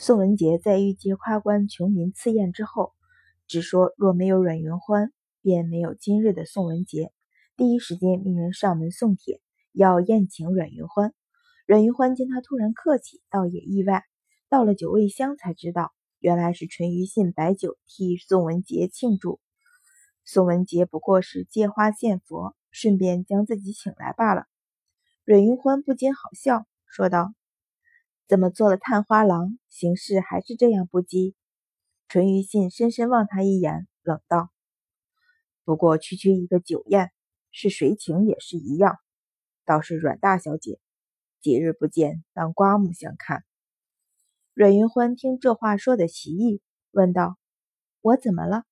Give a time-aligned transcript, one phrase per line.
[0.00, 2.92] 宋文杰在御街夸官穷民赐宴之后，
[3.48, 7.12] 只说若没有阮云欢，便没有今日的宋文杰。
[7.56, 9.40] 第一时间命人上门送帖，
[9.72, 11.12] 要宴请阮云欢。
[11.66, 14.04] 阮云欢见他突然客气，倒也意外。
[14.48, 19.40] 到了酒味香，才知道原来是淳于信摆酒替宋文杰庆祝。
[20.24, 24.46] 宋文杰不过是借花献佛，顺便将自己请来罢了。
[25.24, 27.34] 阮云欢不禁好笑，说道。
[28.28, 31.34] 怎么做了探花郎，行事还是这样不羁？
[32.08, 34.50] 淳于信深深望他一眼，冷道
[35.64, 37.10] ：“不过区区一个酒宴，
[37.52, 38.98] 是谁请也是一样。
[39.64, 40.78] 倒是阮大小姐，
[41.40, 43.44] 几日不见，当刮目相看。”
[44.52, 46.60] 阮云欢听这话说的奇异，
[46.90, 47.38] 问道
[48.02, 48.64] ：“我怎么了？”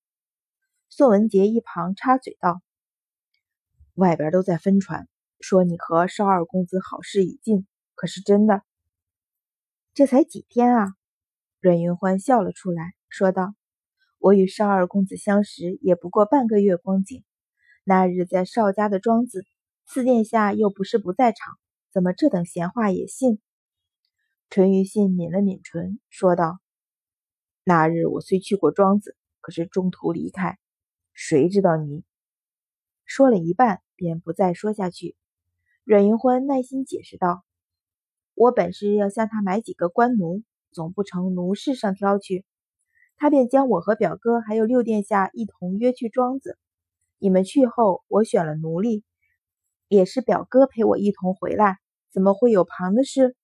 [0.87, 2.61] 宋文杰一旁插嘴道
[3.95, 8.61] ：“外边都在分传，说你和少二公子好事已尽，可是真的？”
[9.97, 10.93] 这才几天啊！
[11.59, 13.55] 阮云欢笑了出来，说道
[14.21, 17.23] ：“我与少二公子相识也不过半个月光景。
[17.83, 19.43] 那日在少家的庄子，
[19.87, 21.57] 四殿下又不是不在场，
[21.91, 23.39] 怎么这等闲话也信？”
[24.51, 26.59] 淳于信抿了抿唇，说道
[27.65, 30.59] ：“那日我虽去过庄子，可是中途离开，
[31.11, 32.03] 谁知道你？”
[33.03, 35.15] 说了一半，便不再说下去。
[35.83, 37.46] 阮云欢耐心解释道。
[38.37, 42.45] 我本是要向他买几个官奴，总不成奴士上挑去，
[43.15, 46.55] 他便将我和表哥还有六殿下一同约去庄子。
[47.17, 49.03] 你们去后，我选了奴隶，
[49.87, 51.79] 也是表哥陪我一同回来，
[52.11, 53.35] 怎么会有旁的事？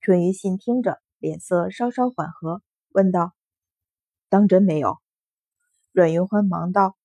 [0.00, 3.34] 淳于信听着，脸色稍稍缓和，问道
[4.28, 4.98] ：“当真没有？”
[5.94, 6.96] 阮云欢忙道：“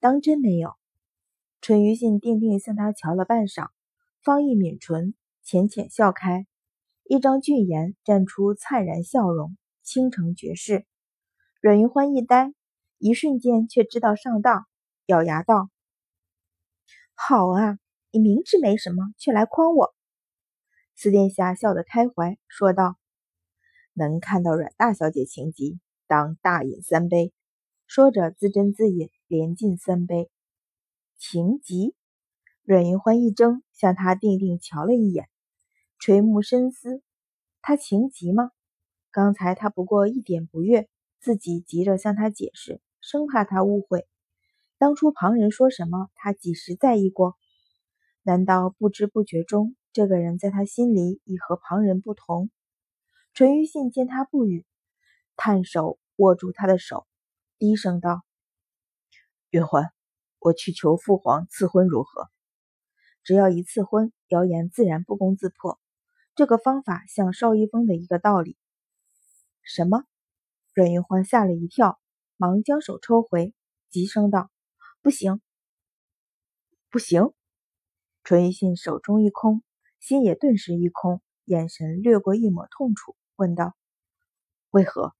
[0.00, 0.72] 当真没有。”
[1.60, 3.68] 淳于信定定向他瞧了半晌，
[4.22, 5.14] 方一抿唇。
[5.44, 6.46] 浅浅笑开，
[7.04, 10.86] 一张俊颜绽出灿然笑容，倾城绝世。
[11.60, 12.54] 阮云欢一呆，
[12.96, 14.66] 一瞬间却知道上当，
[15.04, 15.68] 咬牙道
[17.12, 17.78] ：“好啊，
[18.10, 19.94] 你明知没什么，却来诓我。”
[20.96, 22.96] 四殿下笑得开怀，说道
[23.92, 27.34] ：“能看到阮大小姐情急，当大饮三杯。”
[27.86, 30.30] 说着自斟自饮，连敬三杯。
[31.18, 31.94] 情急，
[32.62, 35.28] 阮云欢一怔，向他定定瞧了一眼。
[36.06, 37.02] 垂目深思，
[37.62, 38.50] 他情急吗？
[39.10, 40.86] 刚才他不过一点不悦，
[41.18, 44.06] 自己急着向他解释，生怕他误会。
[44.76, 47.38] 当初旁人说什么，他几时在意过？
[48.22, 52.50] 难道不知不觉中，这个人在他心里已和旁人不同？
[53.32, 54.66] 淳于信见他不语，
[55.36, 57.06] 探手握住他的手，
[57.58, 58.20] 低声道
[59.48, 59.90] ：“云欢，
[60.38, 62.28] 我去求父皇赐婚如何？
[63.22, 65.80] 只要一赐婚，谣言自然不攻自破。”
[66.36, 68.56] 这个方法像邵一峰的一个道理。
[69.62, 70.04] 什么？
[70.72, 72.00] 阮云欢吓了一跳，
[72.36, 73.54] 忙将手抽回，
[73.88, 74.50] 急声道
[75.00, 75.40] ：“不行，
[76.90, 77.32] 不行！”
[78.24, 79.62] 淳于信手中一空，
[80.00, 83.76] 心也顿时一空，眼神掠过一抹痛楚，问道
[84.70, 85.14] ：“为何？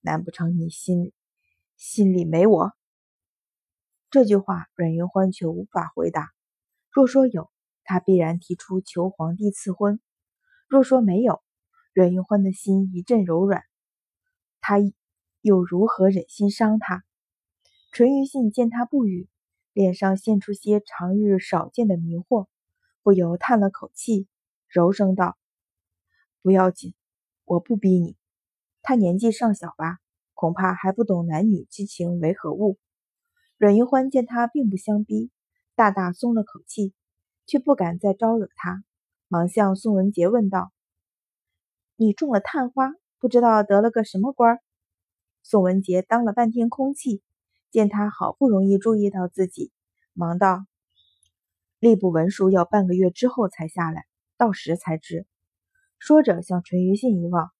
[0.00, 1.12] 难不成你心
[1.76, 2.72] 心里没我？”
[4.10, 6.32] 这句话，阮云欢却无法回答。
[6.90, 7.52] 若说有，
[7.84, 10.00] 他必然提出求皇帝赐婚。
[10.68, 11.42] 若说没有，
[11.92, 13.62] 阮云欢的心一阵柔软，
[14.60, 14.78] 他
[15.40, 17.04] 又如何忍心伤他？
[17.92, 19.28] 淳于信见他不语，
[19.72, 22.48] 脸上现出些常日少见的迷惑，
[23.04, 24.26] 不由叹了口气，
[24.68, 25.38] 柔声道
[26.42, 26.94] ：“不要紧，
[27.44, 28.16] 我不逼你。
[28.82, 29.98] 他年纪尚小吧，
[30.34, 32.76] 恐怕还不懂男女之情为何物。”
[33.56, 35.30] 阮云欢见他并不相逼，
[35.76, 36.92] 大大松了口气，
[37.46, 38.82] 却不敢再招惹他。
[39.28, 40.70] 忙向宋文杰问道
[41.96, 44.60] ：“你中了探花，不知道得了个什么官？”
[45.42, 47.22] 宋文杰当了半天空气，
[47.72, 49.72] 见他好不容易注意到自己，
[50.12, 50.64] 忙道
[51.80, 54.04] ：“吏部文书要半个月之后才下来，
[54.36, 55.26] 到时才知。”
[55.98, 57.50] 说着向淳于信一望，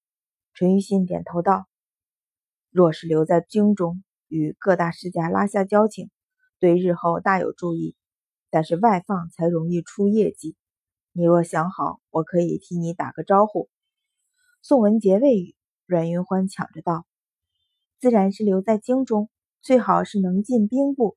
[0.54, 1.66] 淳于信点头道
[2.70, 6.10] ：“若是留在京中，与各大世家拉下交情，
[6.60, 7.96] 对日后大有助益。
[8.50, 10.54] 但是外放才容易出业绩。”
[11.18, 13.70] 你若想好，我可以替你打个招呼。
[14.60, 17.06] 宋文杰未语，阮云欢抢着道
[17.98, 19.30] ：“自然是留在京中，
[19.62, 21.16] 最好是能进兵部。”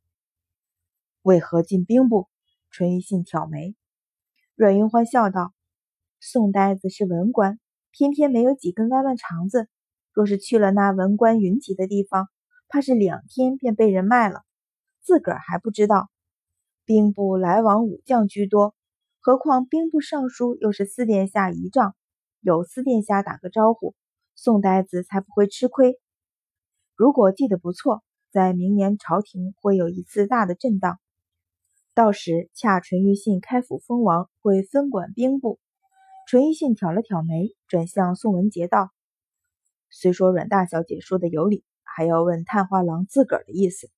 [1.21, 2.29] 为何进兵部？
[2.71, 3.75] 淳于信挑眉。
[4.55, 5.51] 阮云欢笑道
[6.21, 7.59] ：“宋呆子是文官，
[7.91, 9.67] 偏偏没有几根弯弯肠子。
[10.13, 12.29] 若是去了那文官云集的地方，
[12.69, 14.45] 怕是两天便被人卖了，
[15.01, 16.09] 自个儿还不知道。
[16.85, 18.73] 兵部来往武将居多。”
[19.21, 21.93] 何况兵部尚书又是四殿下仪仗，
[22.39, 23.93] 有四殿下打个招呼，
[24.33, 25.99] 宋呆子才不会吃亏。
[26.95, 28.01] 如果记得不错，
[28.31, 30.99] 在明年朝廷会有一次大的震荡，
[31.93, 35.59] 到时恰淳于信开府封王，会分管兵部。
[36.25, 38.89] 淳于信挑了挑眉，转向宋文杰道
[39.91, 43.89] ：“虽说阮大小姐说的有理，还要问探花郎自个儿的意思。”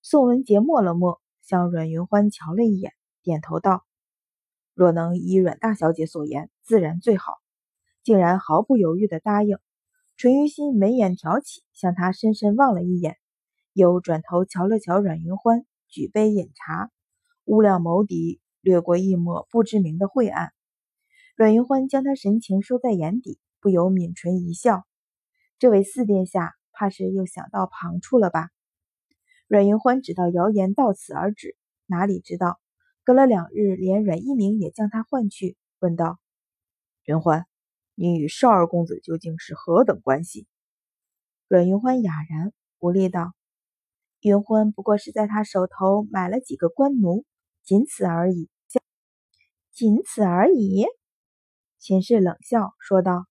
[0.00, 3.84] 宋文杰默了默，向阮云欢瞧了一眼，点头道
[4.76, 7.38] ：“若能依阮大小姐所言，自然最好。”
[8.04, 9.58] 竟然毫不犹豫地答应。
[10.16, 13.16] 淳于心眉眼挑起，向他深深望了一眼，
[13.72, 16.90] 又转头瞧了瞧阮云欢，举杯饮茶，
[17.44, 20.52] 乌亮眸底掠过一抹不知名的晦暗。
[21.34, 24.86] 阮云欢将他神情收在眼底，不由抿唇一笑。
[25.58, 28.50] 这位四殿下怕是又想到旁处了吧？
[29.48, 31.56] 阮云欢只道谣言到此而止，
[31.86, 32.60] 哪里知道
[33.06, 36.18] 隔了两日，连阮一鸣也将他唤去，问道
[37.06, 37.46] ：“云欢，
[37.94, 40.48] 你与少二公子究竟是何等关系？”
[41.46, 43.32] 阮云欢哑然无力道
[44.22, 47.24] ：“云欢不过是在他手头买了几个官奴，
[47.62, 48.50] 仅此而已。”
[49.70, 50.86] 仅此而已。
[51.78, 53.26] 秦氏冷笑说道：“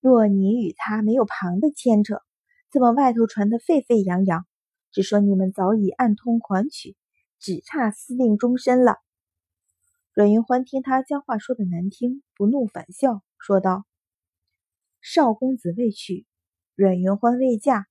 [0.00, 2.20] 若你与他没有旁的牵扯，
[2.70, 4.46] 怎么外头传得沸沸扬扬？
[4.90, 6.94] 只说你们早已暗通款曲，
[7.42, 8.96] 只差私定终身了。”
[10.14, 13.84] 阮云欢听他将话说的难听，不怒反笑，说道
[15.02, 16.24] ：“少公子未娶，
[16.74, 17.86] 阮云欢未嫁。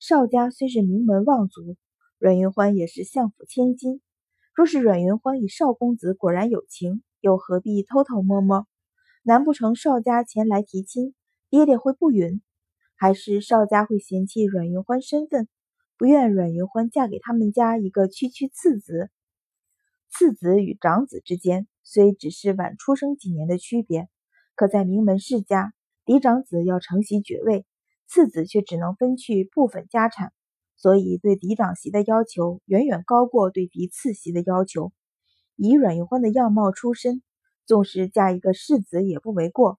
[0.00, 1.76] 少家虽是名门望族，
[2.18, 4.00] 阮云欢也是相府千金。
[4.54, 8.66] 若是阮云欢与少公子果然有情，又何必偷偷摸摸？”
[9.26, 11.14] 难不成少家前来提亲，
[11.48, 12.42] 爹爹会不允？
[12.94, 15.48] 还是少家会嫌弃阮云欢身份，
[15.96, 19.10] 不愿阮云欢嫁给他们家一个区区次子？
[20.10, 24.08] 次子与长子之间虽只是晚出生几年的区别，
[24.54, 25.72] 可在名门世家，
[26.04, 27.64] 嫡长子要承袭爵位，
[28.06, 30.32] 次子却只能分去部分家产，
[30.76, 34.92] 所以对嫡长媳的要求远远高过对嫡次媳的要求。
[35.56, 37.22] 以阮云欢的样貌出身。
[37.66, 39.78] 纵使嫁一个世子也不为过，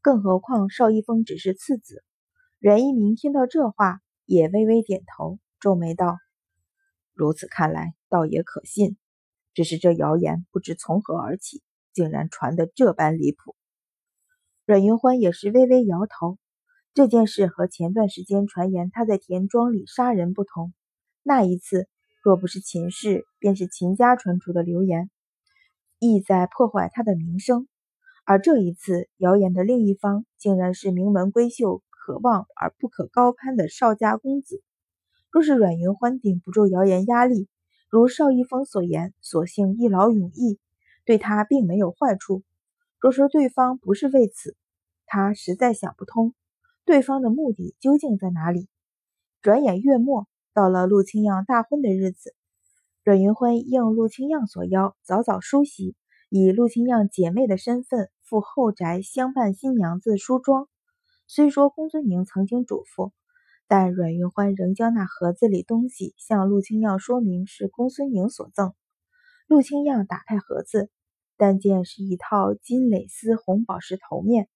[0.00, 2.04] 更何况邵一峰只是次子。
[2.60, 4.00] 阮一鸣听到这话，
[4.30, 6.16] 也微微点头，皱眉道
[7.14, 8.96] ：“如此看来，倒也可信。
[9.54, 13.56] 只是这谣言不知从何而起，竟然传得这般离谱。”
[14.66, 16.38] 阮云欢也是微微摇头。
[16.94, 20.72] 这件事和前段时间传言他在田庄里杀人不同，
[21.24, 21.88] 那一次
[22.22, 25.10] 若不是秦氏，便是秦家传出的流言。
[25.98, 27.66] 意在破坏他的名声，
[28.24, 34.62] 而这一次谣言的另一方竟然是名门闺秀，可望而不可高攀的邵家公子。
[35.30, 37.46] 若是阮云欢顶不住谣言压力，
[37.90, 40.58] 如邵一峰所言，索性一劳永逸，
[41.04, 42.42] 对他并没有坏处。
[42.98, 44.56] 若说对方不是为此，
[45.06, 46.34] 他实在想不通
[46.84, 48.68] 对方的目的究竟在哪里。
[49.42, 52.34] 转眼月末，到了陆清漾大婚的日子。
[53.04, 55.94] 阮云欢应陆清漾所邀，早早梳洗，
[56.28, 60.68] 以陆清漾姐妹的身份赴后宅相伴新娘子梳妆。
[61.32, 63.12] 虽说公孙宁曾经嘱咐，
[63.68, 68.74] 但阮云欢仍将那盒子里东西向陆清漾说明是公孙宁所赠。
[69.46, 70.90] 陆清漾打开盒子，
[71.36, 74.48] 但见是一套金蕾丝红宝石头面，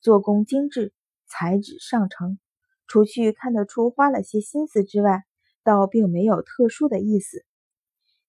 [0.00, 0.92] 做工精致，
[1.28, 2.40] 材质上乘。
[2.88, 5.22] 除去看得出花了些心思之外，
[5.62, 7.44] 倒并没有特殊的意思。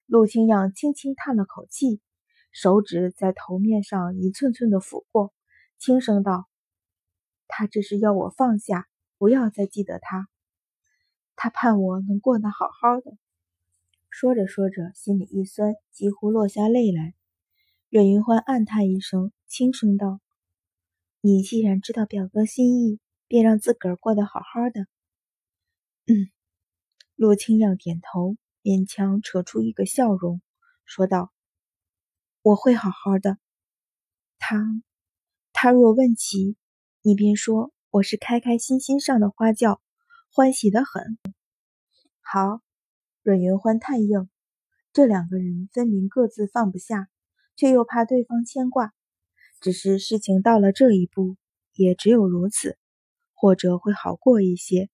[0.05, 1.99] 陆清扬轻轻叹了口气，
[2.51, 5.33] 手指在头面上一寸寸的抚过，
[5.79, 6.45] 轻声道
[7.57, 8.87] ：“他这是要我放下，
[9.17, 10.29] 不要再记得他。
[11.35, 13.17] 他盼我能过得好好的。”
[14.11, 17.15] 说着说着，心里一酸，几乎落下泪来。
[17.89, 20.19] 阮云欢暗叹一声，轻声道
[21.19, 24.85] ：“你既然知道表哥心意，便让自个儿过得好好的。”
[26.05, 26.29] 嗯，
[27.15, 28.37] 陆清扬点头。
[28.61, 30.41] 勉强扯出一个笑容，
[30.85, 31.31] 说道
[32.43, 33.39] ：“我会好好的。
[34.37, 34.61] 他，
[35.53, 36.55] 他若问起，
[37.07, 39.79] 你便说我是开开心心上的花轿，
[40.29, 41.17] 欢喜的很。”
[42.19, 42.59] 好，
[43.23, 44.29] 阮云欢叹应。
[44.91, 47.07] 这两个人分明各自放不下，
[47.55, 48.91] 却又怕对方牵挂。
[49.61, 51.37] 只是事情到了这一步，
[51.75, 52.77] 也只有如此，
[53.33, 54.89] 或者会好过一些。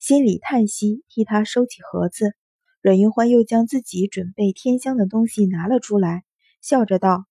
[0.00, 2.34] 心里叹息，替他收起盒子。
[2.80, 6.24] 阮云欢又将自己准备添香的东西拿了出来，
[6.60, 7.26] 笑着道：“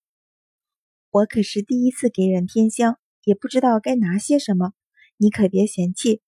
[1.12, 4.72] 我可是第一次给人添香，也不知道该拿些什么，
[5.16, 6.20] 你可别嫌弃。”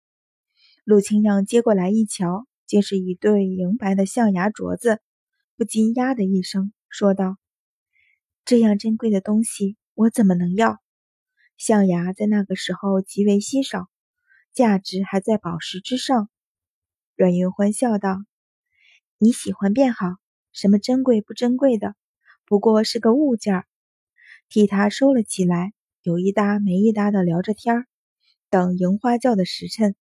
[0.84, 5.00] 陆清扬接过来一瞧，竟是一对银白的象牙镯子，
[5.56, 7.36] 不禁呀的一声，说道
[8.44, 10.80] ：“这样珍贵的东西，我怎么能要？
[11.56, 13.88] 象牙在那个时候极为稀少，
[14.52, 16.28] 价值还在宝石之上。
[17.16, 18.18] 阮云欢笑道
[19.18, 20.06] ：“你喜欢便好，
[20.52, 21.94] 什么珍贵不珍贵的，
[22.44, 23.66] 不过是个物件儿。”
[24.48, 25.72] 替他收了起来，
[26.06, 27.86] 有一搭没一搭的聊着天儿。
[28.48, 29.96] 等迎花轿的时辰，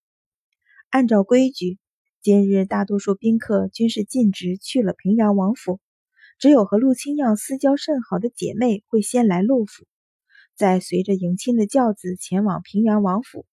[0.88, 1.80] 按照规矩，
[2.22, 5.80] 今日大多数宾客均是尽职去了平阳王府，
[6.38, 9.84] 只有和陆清样私交甚好的姐妹会先来陆府，
[10.54, 13.44] 再随着迎亲的轿子前往平阳王府。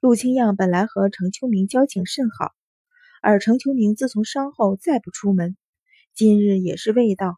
[0.00, 2.50] 陆清样本来和程秋明交情甚好，
[3.22, 5.56] 而程秋明自从伤后再不出门，
[6.12, 7.36] 今日也是未到，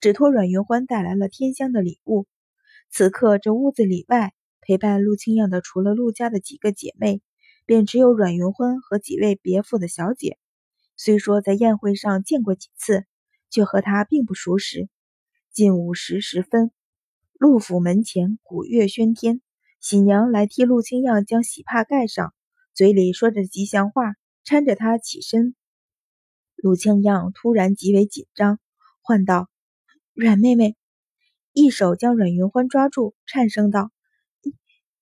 [0.00, 2.26] 只托阮云欢带来了天香的礼物。
[2.94, 4.34] 此刻这屋子里外。
[4.64, 7.20] 陪伴陆清样的除了陆家的几个姐妹，
[7.66, 10.38] 便只有阮云欢和几位别府的小姐。
[10.96, 13.04] 虽说在宴会上见过几次，
[13.50, 14.88] 却和他并不熟识。
[15.52, 16.70] 近午时时分，
[17.32, 19.40] 陆府门前鼓乐喧天，
[19.80, 22.34] 喜娘来替陆清样将喜帕盖上，
[22.72, 25.56] 嘴里说着吉祥话，搀着他起身。
[26.54, 28.60] 陆清样突然极为紧张，
[29.00, 29.48] 唤道
[30.14, 30.76] ：“阮妹妹！”
[31.54, 33.90] 一手将阮云欢抓住，颤声道。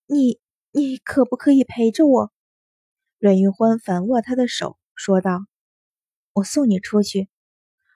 [0.07, 0.41] 你
[0.73, 2.33] 你可不可以陪着我？
[3.21, 5.47] 阮云欢反握他的手，说道
[6.35, 7.29] ：“我送你出去。”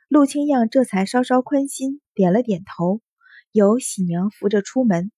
[0.06, 3.00] 陆清样这才稍稍宽心，点了点头，
[3.50, 5.10] 由喜娘扶着出门。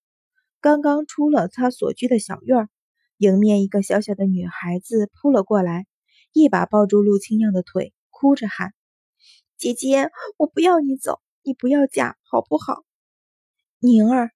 [0.62, 2.70] 刚刚出了他所居的小院，
[3.18, 5.86] 迎面一个小小的女孩子扑了过来，
[6.32, 8.72] 一把抱住陆清样的腿，哭着喊
[9.58, 12.84] ：“姐姐，我不要你走，你不要嫁，好不好？”
[13.78, 14.32] 宁儿。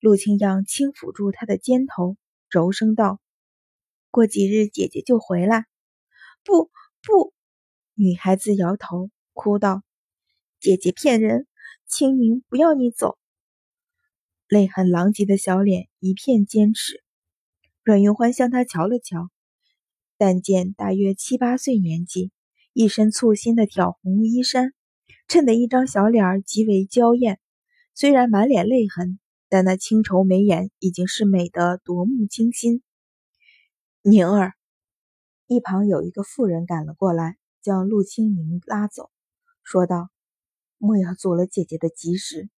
[0.00, 2.16] 陆清阳轻抚住她的肩头，
[2.48, 3.20] 柔声道
[4.10, 5.66] ：“过几日姐姐就回来。
[6.42, 6.70] ”“不
[7.02, 7.32] 不！”
[7.94, 9.82] 女孩子摇头，哭道
[10.58, 11.46] ：“姐姐骗人，
[11.86, 13.18] 青宁不要你走。”
[14.48, 17.02] 泪痕狼藉的小脸一片坚持。
[17.84, 19.30] 阮云欢向他瞧了瞧，
[20.16, 22.32] 但见大约七八岁年纪，
[22.72, 24.72] 一身簇新的挑红衣衫，
[25.28, 27.38] 衬得一张小脸极为娇艳，
[27.94, 29.18] 虽然满脸泪痕。
[29.54, 32.82] 但那清愁眉眼已经是美得夺目惊心。
[34.00, 34.54] 宁儿，
[35.46, 39.10] 一旁有一个妇人赶了过来，将陆清宁拉走，
[39.62, 40.08] 说道
[40.80, 42.48] ：“莫要阻了姐姐的吉时。”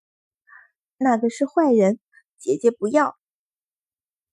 [0.97, 1.99] 那个是坏人，
[2.39, 3.17] 姐姐不要。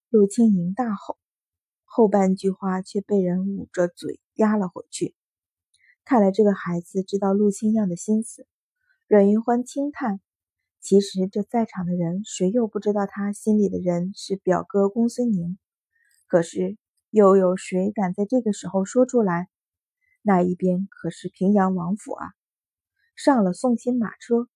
[0.10, 1.17] 陆清宁大吼，
[1.84, 5.15] 后半句话却被人捂着嘴压了回去。
[6.05, 8.46] 看来这个孩子知道陆清样的心思。
[9.08, 10.22] 阮云欢轻叹。
[10.81, 15.59] 其实这在场的人，谁又不知道他心里的人是表哥公孙宁？
[16.27, 16.75] 可是
[17.11, 19.47] 又有谁敢在这个时候说出来？
[20.23, 22.29] 那一边可是平阳王府啊！
[23.15, 24.47] 上了送亲马车，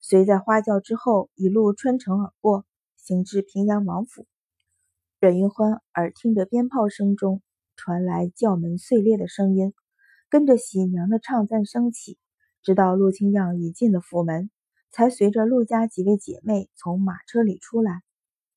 [0.00, 2.66] 随在花轿之后一路穿城而过，
[2.96, 4.26] 行至平阳王府。
[5.20, 7.40] 阮云欢耳听着鞭炮声中
[7.76, 9.72] 传来轿门碎裂的声音，
[10.28, 12.18] 跟着喜娘的唱赞声起，
[12.62, 14.50] 直到陆清样已进了府门。
[14.90, 18.02] 才随着陆家几位姐妹从马车里出来，